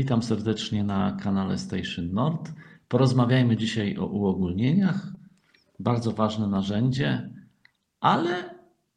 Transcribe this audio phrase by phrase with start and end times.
[0.00, 2.52] Witam serdecznie na kanale Station Nord.
[2.88, 5.12] Porozmawiajmy dzisiaj o uogólnieniach.
[5.78, 7.30] Bardzo ważne narzędzie,
[8.00, 8.54] ale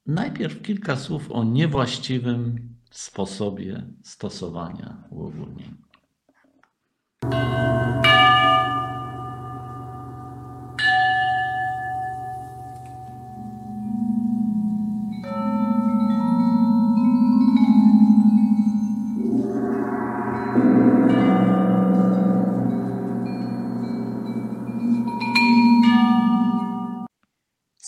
[0.08, 5.76] najpierw kilka słów o niewłaściwym sposobie stosowania uogólnień.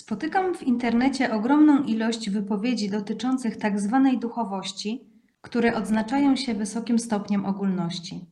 [0.06, 5.10] Spotykam w internecie ogromną ilość wypowiedzi dotyczących tak zwanej duchowości,
[5.42, 8.26] które odznaczają się wysokim stopniem ogólności.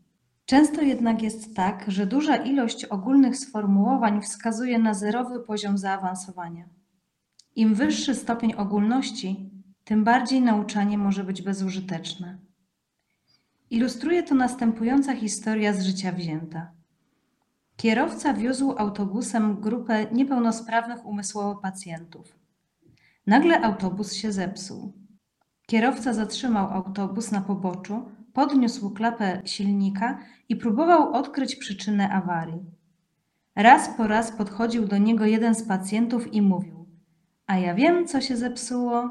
[0.45, 6.65] Często jednak jest tak, że duża ilość ogólnych sformułowań wskazuje na zerowy poziom zaawansowania.
[7.55, 9.49] Im wyższy stopień ogólności,
[9.83, 12.37] tym bardziej nauczanie może być bezużyteczne.
[13.69, 16.82] Ilustruje to następująca historia z życia wzięta.
[17.77, 22.35] Kierowca wiózł autobusem grupę niepełnosprawnych umysłowo pacjentów.
[23.27, 24.93] Nagle autobus się zepsuł.
[25.67, 32.65] Kierowca zatrzymał autobus na poboczu, podniósł klapę silnika i próbował odkryć przyczynę awarii.
[33.55, 36.85] Raz po raz podchodził do niego jeden z pacjentów i mówił:
[37.47, 39.09] A ja wiem, co się zepsuło.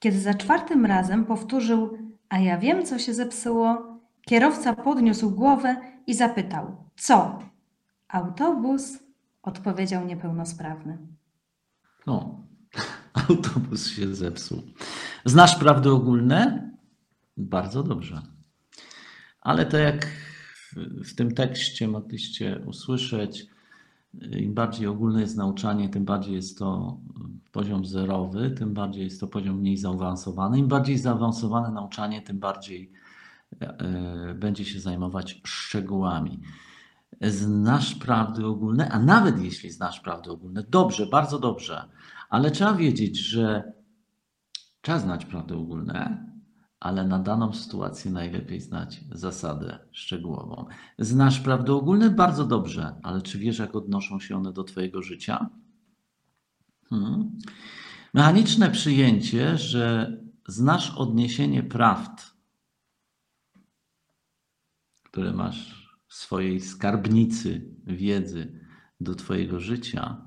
[0.00, 3.97] Kiedy za czwartym razem powtórzył: A ja wiem, co się zepsuło,
[4.28, 5.76] kierowca podniósł głowę
[6.06, 7.38] i zapytał: Co?
[8.08, 8.98] Autobus,
[9.42, 10.98] odpowiedział niepełnosprawny.
[12.06, 12.44] No,
[13.28, 14.62] autobus się zepsuł.
[15.24, 16.70] Znasz prawdy ogólne?
[17.36, 18.22] Bardzo dobrze.
[19.40, 20.06] Ale tak jak
[21.04, 23.46] w tym tekście mogliście usłyszeć,
[24.14, 26.98] im bardziej ogólne jest nauczanie, tym bardziej jest to
[27.52, 30.58] poziom zerowy, tym bardziej jest to poziom mniej zaawansowany.
[30.58, 32.92] Im bardziej zaawansowane nauczanie, tym bardziej
[34.34, 36.40] będzie się zajmować szczegółami.
[37.20, 41.84] Znasz prawdy ogólne, a nawet jeśli znasz prawdy ogólne, dobrze, bardzo dobrze,
[42.28, 43.72] ale trzeba wiedzieć, że
[44.80, 46.26] trzeba znać prawdy ogólne,
[46.80, 50.66] ale na daną sytuację najlepiej znać zasadę szczegółową.
[50.98, 55.50] Znasz prawdy ogólne bardzo dobrze, ale czy wiesz, jak odnoszą się one do Twojego życia?
[56.90, 57.38] Hmm.
[58.14, 60.16] Mechaniczne przyjęcie, że
[60.48, 62.37] znasz odniesienie prawd,
[65.10, 68.60] które masz w swojej skarbnicy wiedzy
[69.00, 70.26] do Twojego życia,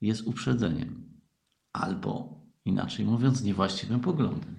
[0.00, 1.20] jest uprzedzeniem.
[1.72, 4.56] Albo inaczej mówiąc, niewłaściwym poglądem.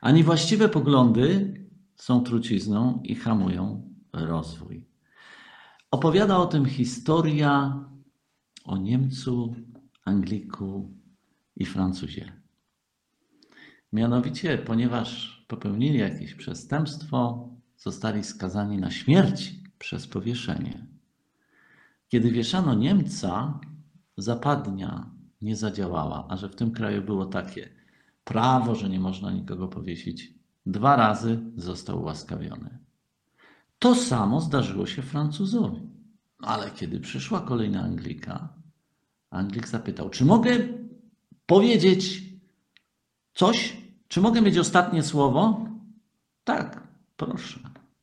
[0.00, 1.54] A niewłaściwe poglądy
[1.96, 4.86] są trucizną i hamują rozwój.
[5.90, 7.84] Opowiada o tym historia
[8.64, 9.54] o Niemcu,
[10.04, 10.94] Angliku
[11.56, 12.32] i Francuzie.
[13.92, 17.48] Mianowicie, ponieważ popełnili jakieś przestępstwo,
[17.78, 20.86] zostali skazani na śmierć przez powieszenie.
[22.08, 23.60] Kiedy wieszano Niemca,
[24.16, 25.10] zapadnia
[25.42, 27.68] nie zadziałała, a że w tym kraju było takie
[28.24, 30.34] prawo, że nie można nikogo powiesić,
[30.66, 32.78] dwa razy został ułaskawiony.
[33.78, 35.80] To samo zdarzyło się Francuzowi.
[36.38, 38.48] Ale kiedy przyszła kolejna Anglika,
[39.30, 40.50] Anglik zapytał, czy mogę
[41.46, 42.22] powiedzieć
[43.34, 43.76] coś?
[44.08, 45.66] Czy mogę mieć ostatnie słowo?
[46.44, 46.83] Tak,
[47.16, 47.60] proszę,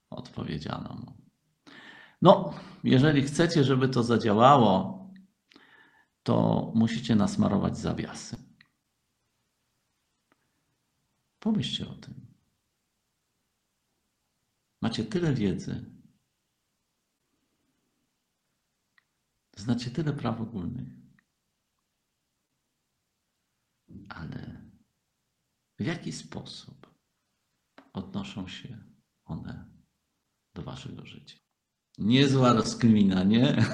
[0.10, 1.22] odpowiedziano mu.
[2.22, 5.02] No, jeżeli chcecie, żeby to zadziałało,
[6.24, 8.38] to musicie nasmarować zawiasy.
[11.40, 12.14] Pomyślcie o tym.
[14.82, 15.86] Macie tyle wiedzy,
[19.58, 20.94] znacie tyle praw ogólnych,
[24.10, 24.72] ale
[25.80, 26.94] w jaki sposób
[27.94, 28.91] odnoszą się
[29.32, 29.66] one
[30.54, 31.38] do waszego życia?
[31.98, 33.56] Niezła rozkmina, nie?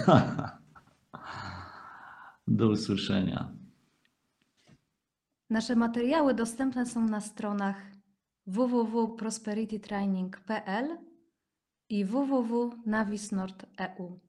[2.47, 3.51] Do usłyszenia.
[5.49, 7.91] Nasze materiały dostępne są na stronach
[8.47, 10.97] www.prosperitytraining.pl
[11.89, 14.19] i www.navisnord.eu.